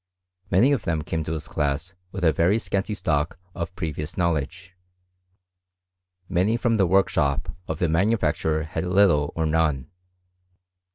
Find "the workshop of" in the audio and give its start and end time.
6.77-7.77